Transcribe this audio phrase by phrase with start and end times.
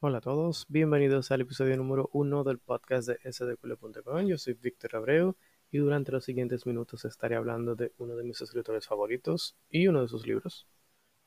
[0.00, 4.26] Hola a todos, bienvenidos al episodio número uno del podcast de sdql.com.
[4.28, 5.34] Yo soy Víctor Abreu
[5.72, 10.02] y durante los siguientes minutos estaré hablando de uno de mis escritores favoritos y uno
[10.02, 10.68] de sus libros.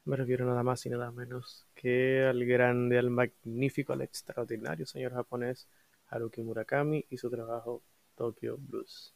[0.06, 5.12] Me refiero nada más y nada menos que al grande, al magnífico, al extraordinario señor
[5.16, 5.68] japonés
[6.08, 7.84] Haruki Murakami y su trabajo
[8.16, 9.14] Tokyo Blues.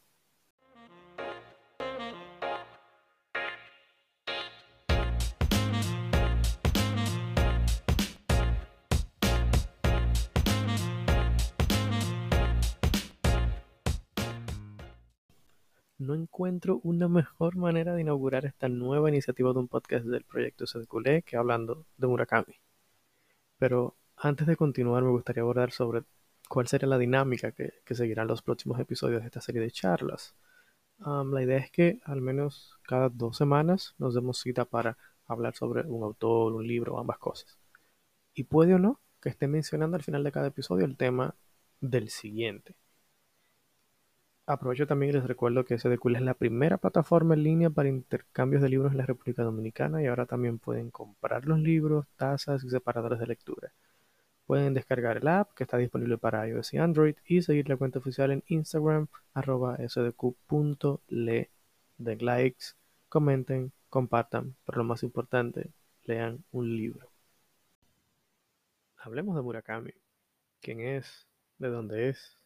[16.06, 20.66] No encuentro una mejor manera de inaugurar esta nueva iniciativa de un podcast del proyecto
[20.68, 22.56] SDQLE que hablando de Murakami.
[23.58, 26.04] Pero antes de continuar me gustaría abordar sobre
[26.50, 30.36] cuál sería la dinámica que, seguirán los próximos episodios de esta serie de charlas.
[31.00, 34.98] la idea es que al menos cada dos semanas nos demos cita para
[35.28, 37.58] hablar sobre un autor, un libro, ambas cosas.
[38.34, 41.36] Y puede o no que esté mencionando al final de cada episodio el tema
[41.82, 42.76] del siguiente.
[44.48, 48.62] Aprovecho también y les recuerdo que SDQL es la primera plataforma en línea para intercambios
[48.62, 52.70] de libros en la República Dominicana y ahora también pueden comprar los libros, tazas y
[52.70, 53.74] separadores de lectura.
[54.46, 57.98] Pueden descargar el app que está disponible para iOS y Android y seguir la cuenta
[57.98, 61.50] oficial en Instagram arroba sdq.le.
[61.98, 62.66] Den likes,
[63.10, 65.72] comenten, compartan, pero lo más importante,
[66.04, 67.10] lean un libro.
[68.98, 69.92] Hablemos de Murakami.
[70.62, 71.28] ¿Quién es?
[71.58, 72.38] ¿De dónde es?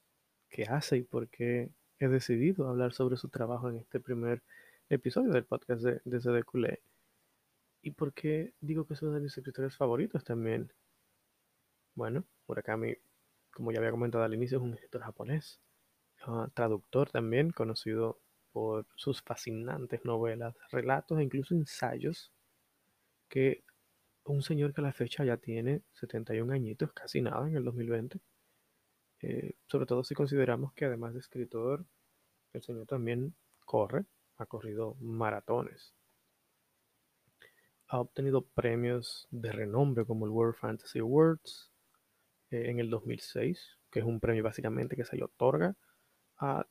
[0.49, 4.41] ¿Qué hace y por qué he decidido hablar sobre su trabajo en este primer
[4.89, 6.79] episodio del podcast de, de
[7.81, 10.71] ¿Y por qué digo que es uno de mis escritores favoritos también?
[11.95, 12.95] Bueno, Murakami,
[13.51, 15.59] como ya había comentado al inicio, es un escritor japonés,
[16.25, 18.19] ah, traductor también, conocido
[18.51, 22.31] por sus fascinantes novelas, relatos e incluso ensayos,
[23.27, 23.63] que
[24.23, 28.19] un señor que a la fecha ya tiene 71 añitos, casi nada en el 2020,
[29.21, 31.85] eh, sobre todo si consideramos que además de escritor,
[32.53, 34.05] el señor también corre,
[34.37, 35.93] ha corrido maratones.
[37.87, 41.71] Ha obtenido premios de renombre como el World Fantasy Awards
[42.51, 45.75] eh, en el 2006, que es un premio básicamente que se le otorga
[46.37, 46.65] a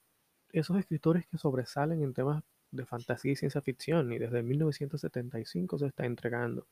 [0.53, 5.87] esos escritores que sobresalen en temas de fantasía y ciencia ficción y desde 1975 se
[5.87, 6.67] está entregando.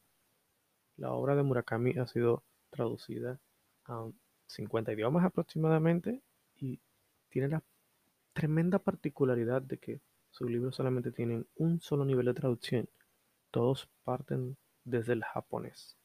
[0.97, 3.39] La obra de Murakami ha sido traducida
[3.85, 4.09] a
[4.47, 6.23] 50 idiomas aproximadamente
[6.57, 6.81] y
[7.29, 7.63] tiene la
[8.33, 12.89] tremenda particularidad de que sus libros solamente tienen un solo nivel de traducción.
[13.51, 15.97] Todos parten desde el japonés.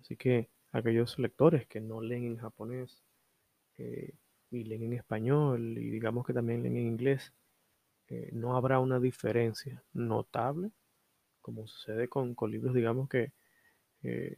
[0.00, 3.02] Así que aquellos lectores que no leen en japonés
[3.78, 4.14] eh,
[4.50, 7.32] y leen en español y digamos que también leen en inglés,
[8.08, 10.72] eh, no habrá una diferencia notable,
[11.40, 13.32] como sucede con, libros, digamos que
[14.02, 14.36] eh,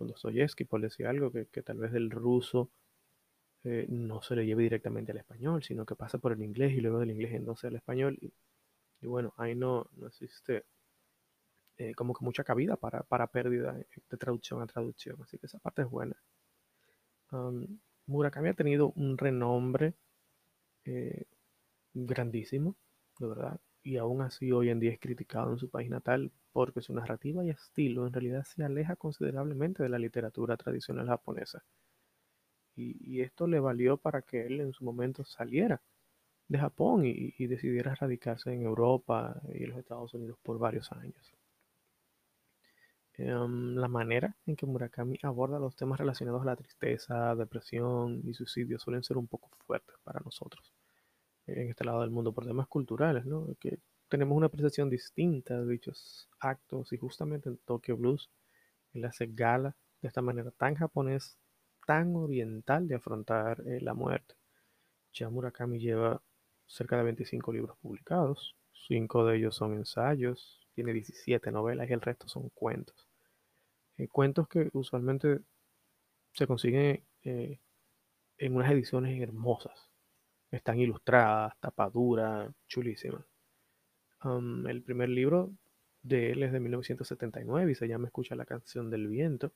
[0.00, 2.70] con Dostoyevsky, por decir algo, que, tal vez del ruso
[3.64, 6.80] eh, no se le lleve directamente al español, sino que pasa por el inglés y
[6.80, 8.18] luego del inglés entonces al español.
[8.18, 10.64] Y, bueno, ahí no, no existe
[11.76, 15.58] eh, como que mucha cabida para, para, pérdida de traducción a traducción, así que esa
[15.58, 16.16] parte es buena.
[18.06, 19.94] Murakami ha tenido un renombre
[20.86, 21.24] eh,
[21.92, 22.74] grandísimo,
[23.18, 26.82] de verdad, y aún así hoy en día es criticado en su país natal porque
[26.82, 31.64] su narrativa y estilo en realidad se aleja considerablemente de la literatura tradicional japonesa.
[32.76, 35.82] Y, esto le valió para que él en su momento saliera
[36.48, 41.34] de Japón y, decidiera radicarse en Europa y en los Estados Unidos por varios años.
[43.14, 48.34] Em, la manera en que Murakami aborda los temas relacionados a la tristeza, depresión y
[48.34, 50.72] suicidio suelen ser un poco fuertes para nosotros
[51.58, 53.48] en este lado del mundo por temas culturales, ¿no?
[53.60, 53.78] Que
[54.08, 58.30] tenemos una percepción distinta de dichos actos y justamente en Tokyo Blues
[58.92, 61.38] él hace gala de esta manera tan japonés,
[61.86, 64.34] tan oriental de afrontar eh, la muerte.
[65.12, 66.22] Ya Murakami lleva
[66.66, 72.00] cerca de 25 libros publicados, cinco de ellos son ensayos, tiene 17 novelas y el
[72.00, 73.08] resto son cuentos.
[73.96, 75.40] Eh, cuentos que usualmente
[76.32, 77.60] se consiguen eh,
[78.38, 79.89] en unas ediciones hermosas,
[80.50, 83.24] están ilustradas, tapaduras, chulísimas.
[84.22, 85.52] el primer libro
[86.02, 89.52] de él es de 1979 y se llama Escucha la canción del viento.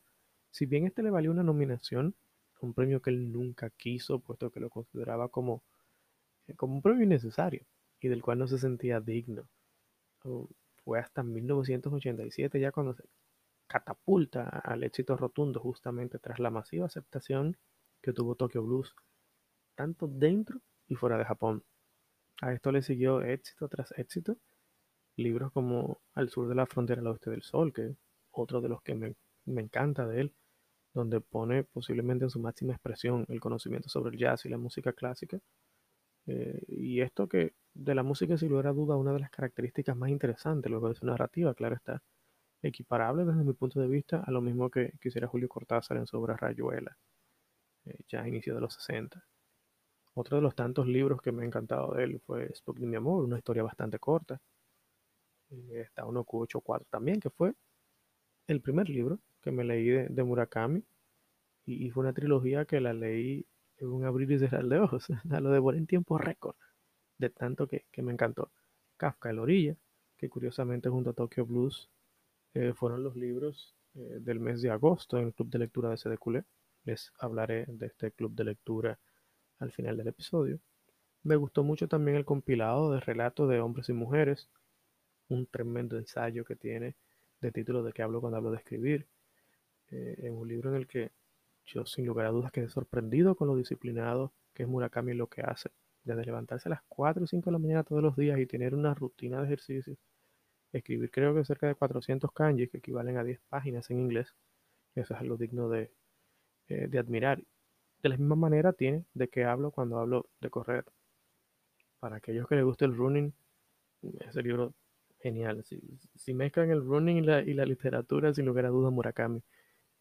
[0.50, 2.14] Si bien este le valió una nominación,
[2.60, 5.62] un premio que él nunca quiso, puesto que lo consideraba como,
[6.46, 7.66] eh, como un premio innecesario
[8.00, 9.48] y del cual no se sentía digno.
[10.84, 13.04] fue hasta 1987 ya cuando se
[13.66, 17.56] catapulta al éxito rotundo justamente tras la masiva aceptación
[18.02, 18.94] que tuvo Tokyo Blues,
[19.74, 21.64] tanto dentro y fuera de Japón.
[22.40, 24.36] A esto le siguió éxito tras éxito,
[25.16, 27.96] libros como Al sur de la frontera al oeste del sol, que
[28.32, 29.14] otro de los que me,
[29.46, 30.34] me encanta de él,
[30.94, 34.92] donde pone posiblemente en su máxima expresión el conocimiento sobre el jazz y la música
[34.92, 35.40] clásica.
[36.26, 39.96] Eh, y esto que de la música, sin lugar a duda, una de las características
[39.96, 42.02] más interesantes luego de su narrativa, claro está,
[42.62, 46.18] equiparable desde mi punto de vista a lo mismo que quisiera Julio Cortázar en su
[46.18, 46.96] obra Rayuela,
[47.86, 49.22] eh, ya a inicio de los 60.
[50.14, 52.96] Otro de los tantos libros que me ha encantado de él fue Spook de mi
[52.96, 54.40] amor, una historia bastante corta.
[55.50, 57.54] Eh, está uno Q84 también, que fue
[58.46, 60.84] el primer libro que me leí de, Murakami.
[61.66, 63.46] Y, fue una trilogía que la leí
[63.78, 65.08] en un abrir y cerrar de ojos.
[65.24, 66.56] Lo devoré en tiempo récord,
[67.18, 68.52] de tanto que, me encantó.
[68.96, 69.76] Kafka, El Orilla,
[70.16, 71.90] que curiosamente junto a Tokyo Blues
[72.54, 75.96] eh, fueron los libros eh, del mes de agosto en el Club de Lectura de
[75.96, 76.16] CD
[76.84, 78.98] Les hablaré de este club de lectura
[79.58, 80.60] al final del episodio.
[81.22, 84.50] Me gustó mucho también el compilado de relatos de hombres y mujeres,
[85.28, 86.96] un tremendo ensayo que tiene
[87.40, 89.06] de título de que hablo cuando hablo de escribir,
[89.90, 91.12] eh, en un libro en el que
[91.66, 95.42] yo sin lugar a dudas quedé sorprendido con lo disciplinado que es Murakami lo que
[95.42, 95.70] hace,
[96.04, 98.74] desde levantarse a las 4 o 5 de la mañana todos los días y tener
[98.74, 99.96] una rutina de ejercicio,
[100.72, 104.34] escribir creo que cerca de 400 kanji que equivalen a 10 páginas en inglés,
[104.94, 105.92] eso es algo digno de,
[106.68, 107.42] eh, de admirar.
[108.04, 110.84] De la misma manera tiene de que hablo cuando hablo de correr.
[112.00, 113.32] Para aquellos que les guste el running,
[114.20, 114.74] ese libro
[115.20, 115.64] genial.
[115.64, 119.42] Si, mezclan el running y la, literatura, sin lugar a dudas, Murakami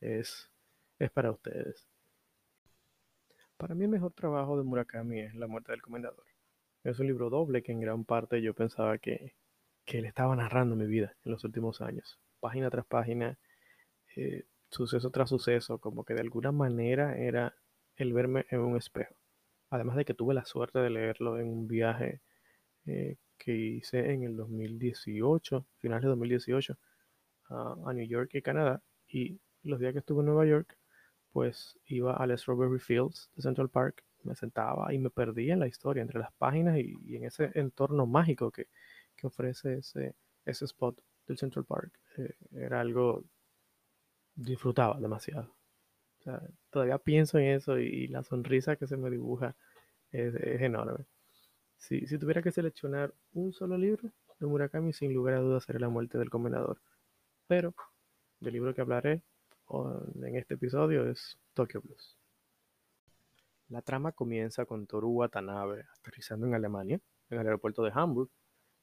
[0.01, 0.51] es,
[1.00, 1.88] es para ustedes.
[3.55, 6.25] Para mí el mejor trabajo de Murakami es La muerte del comendador.
[6.83, 9.33] Es un libro doble que en gran parte yo pensaba que,
[9.85, 12.19] que le estaba narrando mi vida en los últimos años.
[12.41, 13.38] Página tras página,
[14.17, 17.55] eh, suceso tras suceso, como que de alguna manera era
[17.95, 19.16] el verme en un espejo.
[19.69, 22.22] Además de que tuve la suerte de leerlo en un viaje
[22.86, 26.78] eh, que hice en el 2018, finales de 2018,
[27.50, 28.81] a New York y Canadá.
[29.07, 30.78] Y los días que estuve en Nueva York,
[31.31, 35.60] pues iba a las Strawberry Fields de Central Park, me sentaba y me perdía en
[35.60, 38.68] la historia, entre las páginas y, en ese entorno mágico que,
[39.16, 40.16] que, ofrece ese,
[40.46, 42.00] ese spot del Central Park.
[42.18, 43.24] Eh, era algo,
[44.36, 45.54] disfrutaba demasiado.
[46.70, 49.56] Todavía pienso en eso y, la sonrisa que se me dibuja
[50.12, 51.06] es enorme.
[51.78, 54.10] Si, tuviera que seleccionar un solo libro
[54.40, 56.80] de Murakami, sin lugar a dudas sería La muerte del comendador.
[57.48, 57.74] Pero
[58.42, 59.22] el libro que hablaré
[60.22, 62.18] en este episodio es Tokyo Blues.
[63.70, 67.00] La trama comienza con Toru Watanabe aterrizando en Alemania,
[67.30, 68.30] en el aeropuerto de Hamburg,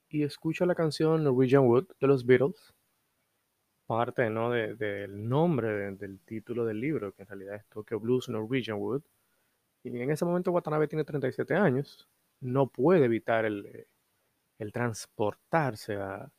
[0.09, 2.75] y escucha la canción Norwegian Wood de los Beatles,
[3.91, 4.51] parte ¿no?
[4.51, 9.03] del nombre del título del libro, que en realidad es Tokyo Blues Norwegian Wood.
[9.83, 12.09] Y en ese momento Watanabe tiene 37 años,
[12.39, 13.89] no puede evitar el,
[14.73, 16.31] transportarse a,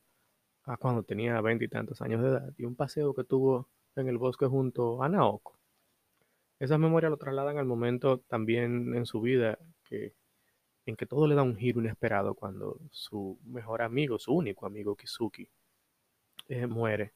[0.80, 4.16] cuando tenía veinte y tantos años de edad y un paseo que tuvo en el
[4.16, 5.58] bosque junto a Naoko.
[6.58, 10.14] Esas memorias lo trasladan al momento también en su vida que,
[10.86, 14.96] en que todo le da un giro inesperado cuando su mejor amigo, su único amigo
[14.96, 15.46] Kizuki,
[16.48, 17.12] eh, muere,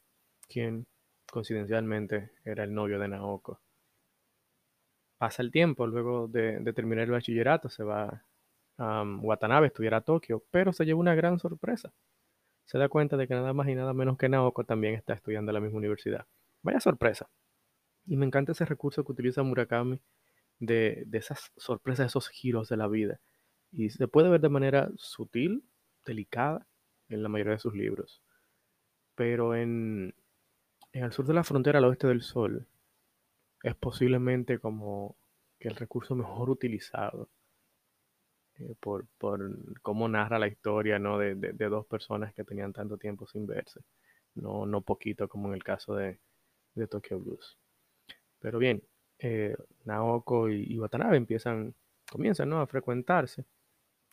[0.48, 0.86] quien
[1.30, 3.60] coincidencialmente era el novio de Naoko.
[5.18, 8.24] Pasa el tiempo, luego de, terminar el bachillerato, se va
[8.78, 11.92] Watanabe estuviera a Tokio, pero se lleva una gran sorpresa.
[12.66, 15.50] Se da cuenta de que nada más y nada menos que Naoko también está estudiando
[15.50, 16.26] en la misma universidad.
[16.62, 17.30] Vaya sorpresa.
[18.06, 20.00] Y me encanta ese recurso que utiliza Murakami
[20.58, 23.20] de, de esas sorpresas, esos giros de la vida.
[23.72, 25.64] Y se puede ver de manera sutil,
[26.04, 26.66] delicada,
[27.08, 28.22] en la mayoría de sus libros.
[29.14, 30.14] Pero en,
[30.96, 32.66] en el sur de la frontera, al oeste del sol,
[33.62, 35.16] es posiblemente como
[35.58, 37.28] que el recurso mejor utilizado
[38.58, 39.06] eh, por,
[39.82, 41.18] cómo narra la historia ¿no?
[41.18, 43.80] de, dos personas que tenían tanto tiempo sin verse.
[44.36, 46.18] No, no poquito como en el caso de,
[46.88, 47.58] Tokyo Blues.
[48.38, 48.82] Pero bien,
[49.18, 51.74] eh, Naoko y, Watanabe empiezan,
[52.10, 52.60] comienzan ¿no?
[52.60, 53.44] a frecuentarse,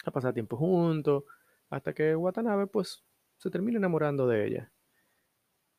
[0.04, 1.24] a pasar tiempo juntos,
[1.70, 3.04] hasta que Watanabe pues
[3.38, 4.72] se termina enamorando de ella.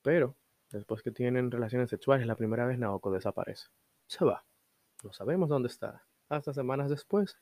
[0.03, 0.37] Pero
[0.79, 3.69] después que tienen relaciones sexuales, la primera vez Naoko desaparece.
[4.07, 4.45] Se va.
[5.03, 6.05] No sabemos dónde está.
[6.29, 7.39] Hasta semanas después,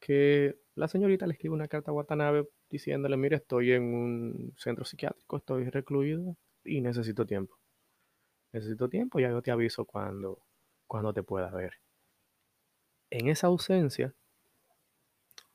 [0.00, 4.84] que la señorita le escribe una carta a Watanabe diciéndole, mire, estoy en un centro
[4.84, 7.58] psiquiátrico, estoy recluido y necesito tiempo.
[8.52, 10.38] Necesito tiempo y yo te aviso cuando,
[10.86, 11.74] cuando te puedas ver.
[13.10, 14.14] En esa ausencia,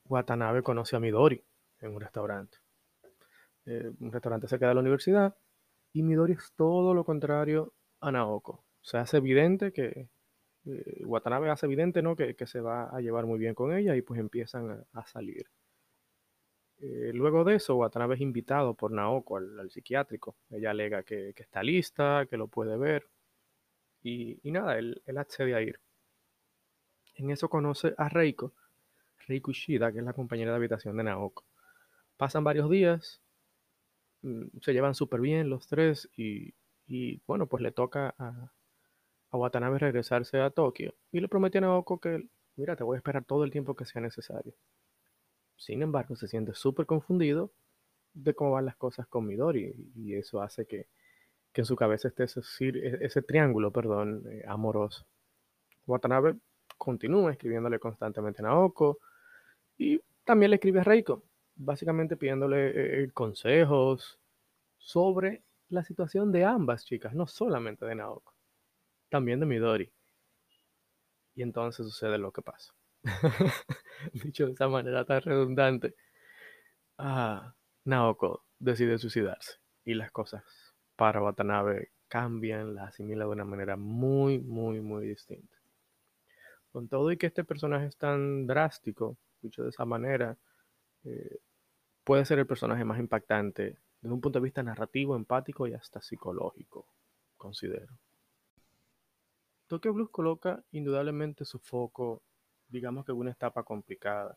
[0.06, 1.42] Watanabe conoce a Midori
[1.80, 2.58] en un restaurante.
[3.64, 5.36] Eh, un restaurante cerca de la universidad
[5.92, 8.64] y Midori es todo lo contrario a Naoko.
[8.80, 10.08] Se hace evidente que,
[10.64, 12.16] eh, Watanabe hace evidente ¿no?
[12.16, 15.46] que, se va a llevar muy bien con ella y pues empiezan a, salir.
[16.78, 20.36] Eh, luego de eso, Watanabe es invitado por Naoko al, psiquiátrico.
[20.50, 23.08] Ella alega que, está lista, que lo puede ver.
[24.02, 25.80] Y, y nada, él, él accede a ir.
[27.14, 28.52] En eso conoce a Reiko,
[29.26, 31.44] Reiko Ishida, que es la compañera de habitación de Naoko.
[32.16, 33.20] Pasan varios días,
[34.60, 36.54] se llevan súper bien los tres y,
[36.86, 38.52] y, bueno, pues le toca a,
[39.30, 42.98] a Watanabe regresarse a Tokio y le prometió a Naoko que, mira, te voy a
[42.98, 44.54] esperar todo el tiempo que sea necesario.
[45.56, 47.52] Sin embargo, se siente súper confundido
[48.14, 50.86] de cómo van las cosas con Midori y eso hace que,
[51.52, 55.06] que en su cabeza esté ese, e-, ese triángulo, perdón, eh, amoroso.
[55.86, 56.36] Watanabe
[56.78, 58.98] continúa escribiéndole constantemente a Naoko
[59.78, 61.22] y también le escribe a Reiko,
[61.64, 64.18] básicamente pidiéndole eh, consejos
[64.78, 68.34] sobre la situación de ambas chicas, no solamente de Naoko,
[69.08, 69.92] también de Midori.
[71.34, 72.74] Y entonces sucede lo que pasa.
[74.12, 75.94] Dicho de esa manera tan redundante,
[76.98, 77.54] ah,
[77.84, 80.44] Naoko decide suicidarse y las cosas
[80.96, 85.56] para Watanabe cambian, la asimila de una manera muy, muy, muy distinta.
[86.70, 90.36] Con todo y que este personaje es tan drástico, dicho de esa manera,
[91.04, 91.38] eh,
[92.04, 96.00] puede ser el personaje más impactante desde un punto de vista narrativo, empático y hasta
[96.00, 96.86] psicológico,
[97.36, 97.96] considero.
[99.68, 102.22] Tokyo Blues coloca indudablemente su foco,
[102.68, 104.36] digamos que en una etapa complicada,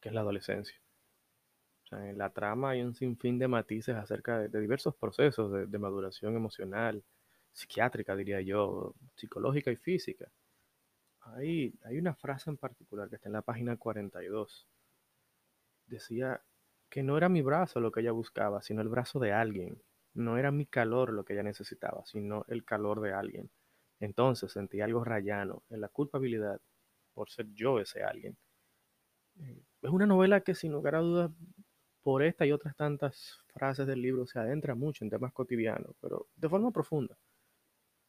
[0.00, 0.80] que es la adolescencia.
[1.90, 6.36] en la trama hay un sinfín de matices acerca de, diversos procesos de, de, maduración
[6.36, 7.02] emocional,
[7.52, 10.30] psiquiátrica, diría yo, psicológica y física.
[11.20, 14.66] Hay, hay una frase en particular que está en la página 42.
[15.86, 16.40] Decía
[16.90, 19.82] que no era mi brazo lo que ella buscaba, sino el brazo de alguien.
[20.14, 23.50] No era mi calor lo que ella necesitaba, sino el calor de alguien.
[24.00, 26.60] Entonces sentí algo rayano en la culpabilidad
[27.14, 28.36] por ser yo ese alguien.
[29.40, 31.30] Eh, es una novela que sin lugar a dudas,
[32.02, 36.28] por esta y otras tantas frases del libro, se adentra mucho en temas cotidianos, pero
[36.36, 37.18] de forma profunda,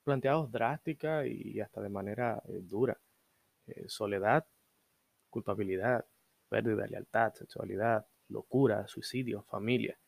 [0.03, 3.00] planteados drástica y hasta de manera eh, dura.
[3.67, 4.48] Eh, soledad,
[5.29, 6.05] culpabilidad,
[6.50, 10.00] pérdida lealtad, sexualidad, locura, suicidio, familia.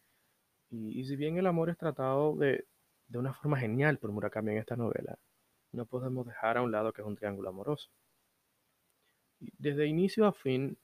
[0.70, 2.66] Y, si bien el amor es tratado de,
[3.08, 5.18] de una forma genial por Murakami en esta novela,
[5.74, 7.90] no podemos dejar a un lado que es un triángulo amoroso.
[9.40, 10.78] Desde inicio a fin,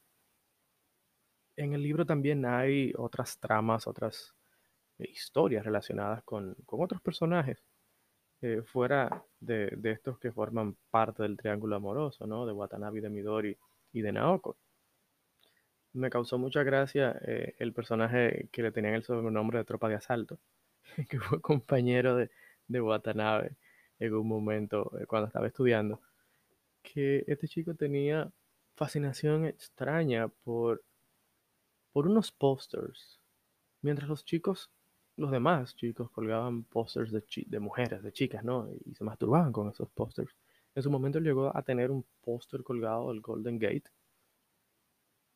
[1.56, 4.36] en el libro también hay otras tramas, otras
[5.00, 7.64] eh, historias relacionadas con, con otros personajes,
[8.42, 12.46] eh, fuera de, de, estos que forman parte del triángulo amoroso, ¿no?
[12.46, 13.58] De Watanabe, de Midori
[13.94, 14.58] y de Naoko.
[15.98, 19.96] Me causó mucha gracia eh, el personaje que le tenían el sobrenombre de tropa de
[19.96, 20.38] asalto,
[21.10, 22.30] que fue compañero de,
[22.68, 23.56] de Watanabe
[23.98, 26.00] en un momento eh, cuando estaba estudiando,
[26.84, 28.32] que este chico tenía
[28.76, 30.84] fascinación extraña por,
[31.92, 33.20] por unos posters.
[33.82, 34.70] Mientras los chicos,
[35.16, 38.70] los demás chicos, colgaban posters de, de mujeres, de chicas, ¿no?
[38.86, 40.36] Y se masturbaban con esos posters.
[40.76, 43.90] En su momento llegó a tener un póster colgado del Golden Gate.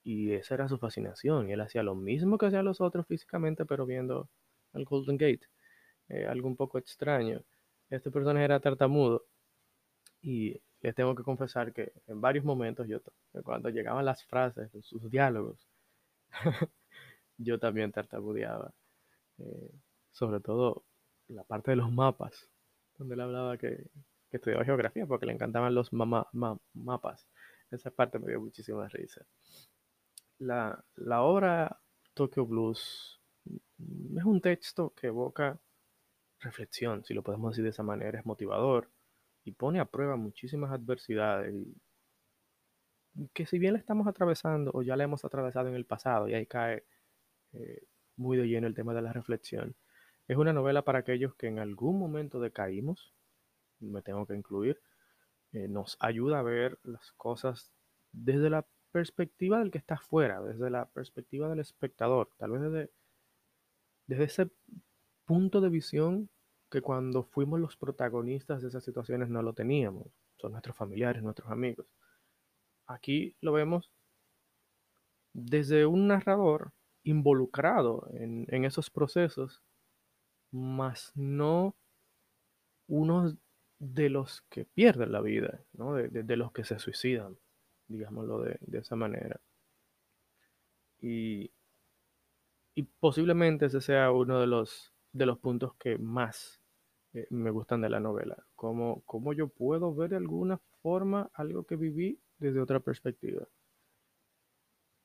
[0.03, 1.49] Y esa era su fascinación.
[1.49, 4.29] Y él hacía lo mismo que hacían los otros físicamente, pero viendo
[4.73, 5.47] el Golden Gate.
[6.09, 7.41] Eh, algo un poco extraño.
[7.89, 9.25] Este personaje era tartamudo
[10.21, 12.99] y les tengo que confesar que en varios momentos yo,
[13.43, 15.67] cuando llegaban las frases, sus diálogos,
[17.37, 18.73] yo también tartamudeaba.
[19.39, 19.71] Eh,
[20.11, 20.83] sobre todo
[21.27, 22.49] la parte de los mapas,
[22.97, 23.89] donde él hablaba que,
[24.29, 27.27] que estudiaba geografía porque le encantaban los mapas.
[27.69, 29.25] Esa parte me dio muchísima risa.
[30.41, 31.79] La, la obra
[32.15, 35.59] Tokyo Blues mm, es un texto que evoca
[36.39, 38.89] reflexión, si lo podemos decir de esa manera, es motivador
[39.43, 41.53] y pone a prueba muchísimas adversidades
[43.33, 46.33] que si bien la estamos atravesando o ya la hemos atravesado en el pasado y
[46.33, 46.85] ahí cae
[47.53, 47.83] eh,
[48.15, 49.75] muy de lleno el tema de la reflexión,
[50.27, 53.13] es una novela para aquellos que en algún momento decaímos,
[53.79, 54.81] me tengo que incluir,
[55.51, 57.71] eh, nos ayuda a ver las cosas
[58.11, 62.91] desde la perspectiva del que está afuera, desde la perspectiva del espectador, tal vez desde,
[64.07, 64.51] desde ese
[65.25, 66.29] punto de visión
[66.69, 70.07] que cuando fuimos los protagonistas de esas situaciones no lo teníamos.
[70.37, 71.85] Son nuestros familiares, nuestros amigos.
[72.87, 73.91] Aquí lo vemos
[75.33, 79.63] desde un narrador involucrado en, esos procesos,
[80.51, 81.75] más no
[82.87, 83.35] uno
[83.79, 85.93] de los que pierden la vida, ¿no?
[85.93, 87.37] de, los que se suicidan,
[87.91, 89.39] digámoslo de, esa manera.
[90.99, 91.51] Y,
[92.75, 96.61] y posiblemente ese sea uno de los de los puntos que más
[97.13, 98.37] eh, me gustan de la novela.
[98.55, 103.47] Cómo, cómo yo puedo ver de alguna forma algo que viví desde otra perspectiva.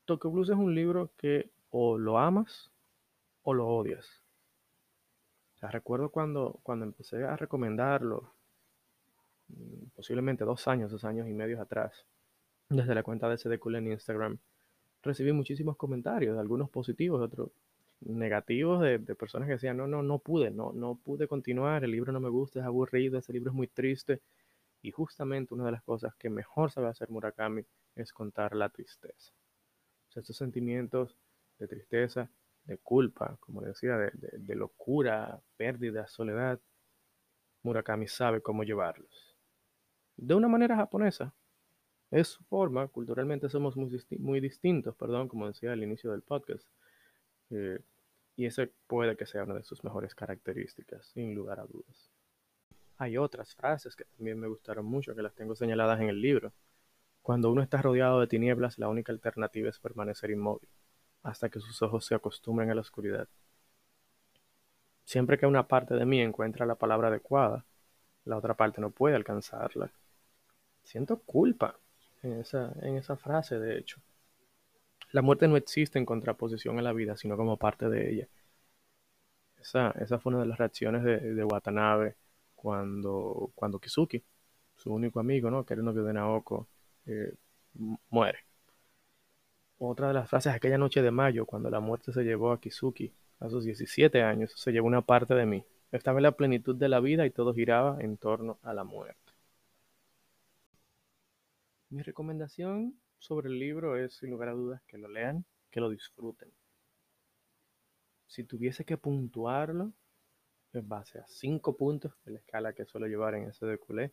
[0.05, 2.71] Tokyo Blues es un libro que o lo amas
[3.43, 4.23] o lo odias.
[5.61, 8.33] recuerdo cuando, cuando empecé a recomendarlo,
[9.49, 12.07] mm, posiblemente dos años, dos años y medio atrás,
[12.69, 14.39] desde la cuenta de SDQL en Instagram,
[15.03, 17.51] recibí muchísimos comentarios, algunos positivos, otros
[18.01, 22.13] negativos de, personas que decían, no, no, no pude, no, no pude continuar, el libro
[22.13, 24.21] no me gusta, es aburrido, ese libro es muy triste.
[24.83, 29.33] Y justamente una de las cosas que mejor sabe hacer Murakami es contar la tristeza.
[30.15, 31.17] O estos sentimientos
[31.59, 32.31] de tristeza,
[32.65, 36.61] de culpa, como decía, de, de, de locura, pérdida, soledad,
[37.63, 39.37] Murakami sabe cómo llevarlos.
[40.17, 41.35] De una manera japonesa.
[42.11, 46.67] Es su forma, culturalmente somos muy, muy distintos, perdón, como decía al inicio del podcast.
[47.51, 47.81] Eh,
[48.37, 52.11] y ese puede que sea una de sus mejores características, sin lugar a dudas.
[52.99, 56.53] Hay otras frases que también me gustaron mucho, que las tengo señaladas en el libro.
[57.23, 60.69] Cuando uno está rodeado de tinieblas, la única alternativa es permanecer inmóvil,
[61.23, 63.29] hasta que sus ojos se acostumbren a la oscuridad.
[65.05, 67.65] Siempre que una parte de mí encuentra la palabra adecuada,
[68.25, 69.91] la otra parte no puede alcanzarla.
[70.83, 71.79] Siento culpa
[72.27, 74.01] en esa, en esa frase, de hecho.
[75.13, 78.29] La muerte no existe en contraposición a la vida, sino como parte de ella.
[79.59, 82.17] Esa, esa fue una de las reacciones de, de Watanabe
[82.55, 84.23] cuando, cuando Kizuki,
[84.77, 85.65] su único amigo, ¿no?
[85.65, 86.69] que era el novio de Naoko,
[87.07, 87.35] eh,
[88.11, 88.41] muere.
[89.79, 93.13] Otra de las frases, aquella noche de mayo, cuando la muerte se llevó a Kizuki,
[93.41, 95.65] a sus 17 años, se llevó una parte de mí.
[95.93, 99.26] Estaba en la plenitud de la vida y todo giraba en torno a la muerte.
[101.91, 105.91] Mi recomendación sobre el libro es, sin lugar a dudas, que lo lean, que lo
[105.91, 106.53] disfruten.
[108.27, 109.93] Si tuviese que puntuarlo,
[110.73, 114.13] en base a cinco puntos de la escala que suelo llevar en ese de culé,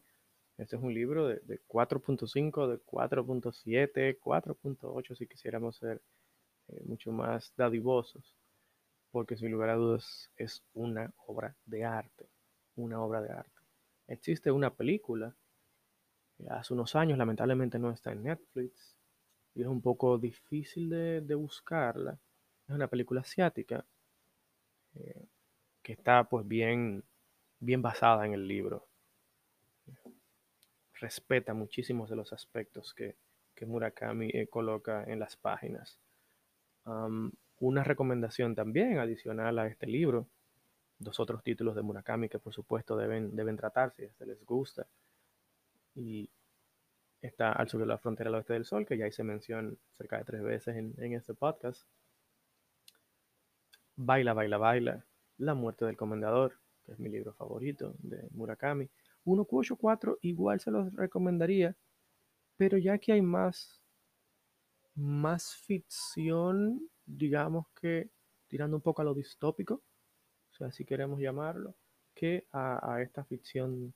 [0.58, 6.02] este es un libro de, de 4.5, de 4.7, 4.8 si quisiéramos ser
[6.68, 8.38] eh, mucho más dadivosos
[9.14, 12.28] porque sin lugar a dudas es una obra de arte,
[12.76, 13.62] una obra de arte.
[14.08, 15.36] Existe una película,
[16.50, 18.96] hace unos años lamentablemente no está en Netflix,
[19.56, 22.18] y es un poco difícil de, de buscarla.
[22.68, 23.86] Es una película asiática
[24.96, 25.26] eh,
[25.82, 27.04] que está pues bien,
[27.60, 28.88] bien basada en el libro.
[30.96, 33.16] Respeta muchísimos de los aspectos que,
[33.54, 36.00] que Murakami eh, coloca en las páginas.
[36.86, 40.28] Um, una recomendación también adicional a este libro,
[41.00, 44.88] dos otros títulos de Murakami que por supuesto deben, deben tratarse, si este les gusta.
[45.96, 46.30] Y
[47.24, 50.26] está Al sobre la frontera del oeste del sol, que ya hice mención cerca de
[50.26, 51.88] tres veces en, en este podcast.
[53.96, 55.06] Baila, baila, baila.
[55.38, 58.90] La muerte del comendador, que es mi libro favorito de Murakami.
[59.26, 61.76] 1Q84 igual se los recomendaría,
[62.58, 63.82] pero ya que hay más,
[64.96, 68.10] más ficción digamos que
[68.48, 69.76] tirando un poco a lo distópico,
[70.52, 71.76] o sea, si queremos llamarlo,
[72.14, 73.94] que a, a esta ficción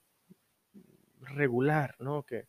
[1.20, 2.24] regular, ¿no?
[2.24, 2.48] Que,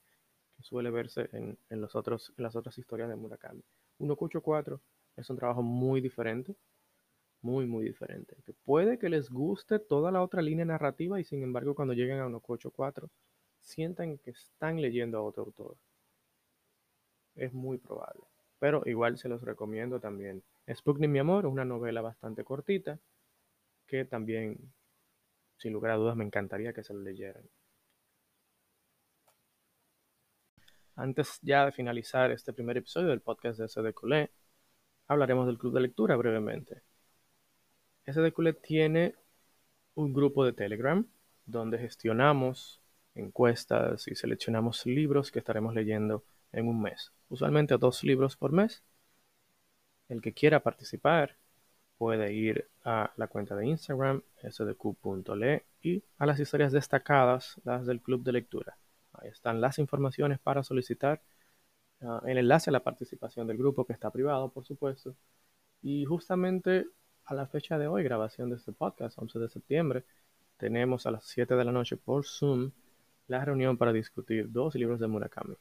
[0.63, 3.63] suele verse en, en, los otros, las otras historias de Murakami.
[3.99, 4.81] 184
[5.17, 6.57] es un trabajo muy diferente,
[7.43, 8.37] muy, muy diferente.
[8.45, 12.19] Que puede que les guste toda la otra línea narrativa y sin embargo cuando lleguen
[12.21, 13.11] a 184
[13.61, 15.77] sientan que están leyendo a otro autor.
[17.35, 18.25] Es muy probable
[18.59, 20.43] pero igual se los recomiendo también.
[20.73, 22.99] Sputnik, mi amor, es una novela bastante cortita
[23.87, 24.73] que también,
[25.59, 27.45] sin lugar a dudas, me encantaría que se lo leyeran.
[30.99, 34.33] Antes ya de finalizar este primer episodio del podcast de SD Culé,
[35.07, 36.83] hablaremos del club de lectura brevemente.
[38.05, 39.15] SD Culé tiene
[39.95, 41.07] un grupo de Telegram
[41.47, 42.81] donde gestionamos
[43.15, 48.83] encuestas y seleccionamos libros que estaremos leyendo en un mes usualmente dos libros por mes.
[50.09, 51.37] El que quiera participar
[51.97, 58.01] puede ir a la cuenta de Instagram, sdq.le, y a las historias destacadas, las del
[58.01, 58.77] club de lectura.
[59.21, 61.23] Ahí están las informaciones para solicitar
[62.01, 65.15] uh, el enlace a la participación del grupo, que está privado, por supuesto.
[65.83, 66.87] Y justamente
[67.25, 70.05] a la fecha de hoy, grabación de este podcast, 11 de septiembre,
[70.57, 72.73] tenemos a las 7 de la noche por Zoom
[73.29, 75.57] la reunión para discutir dos libros de Murakami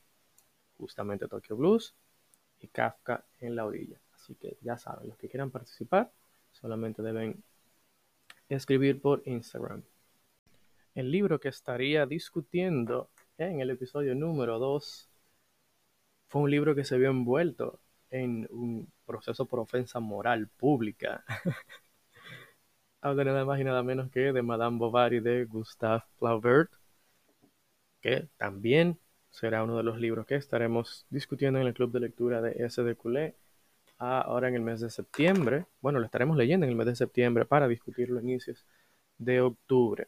[0.77, 1.95] justamente Tokyo Blues
[2.59, 3.99] y Kafka en la orilla.
[4.13, 6.11] Así que ya saben, los que quieran participar
[6.51, 7.43] solamente deben
[8.49, 9.83] escribir por Instagram.
[10.95, 15.09] El libro que estaría discutiendo en el episodio número 2
[16.27, 21.23] fue un libro que se vio envuelto en un proceso por ofensa moral pública.
[23.01, 26.71] Habla nada más y nada menos que de Madame Bovary de Gustave Flaubert,
[28.01, 32.41] que también será uno de los libros que estaremos discutiendo en el club de lectura
[32.41, 33.35] de SDQLE
[33.99, 35.65] ahora en el mes de septiembre.
[35.81, 38.65] Bueno, lo estaremos leyendo en el mes de septiembre para discutir los inicios
[39.17, 40.07] de octubre.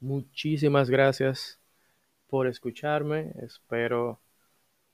[0.00, 1.61] Muchísimas gracias
[2.32, 3.34] por escucharme.
[3.42, 4.22] Espero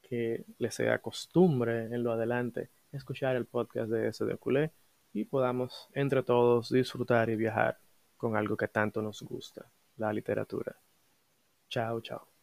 [0.03, 4.72] que les sea costumbre en lo adelante escuchar el podcast de SD Culé
[5.12, 7.79] y podamos entre todos disfrutar y viajar
[8.16, 10.74] con algo que tanto nos gusta, la literatura.
[11.68, 12.38] Chao, chao.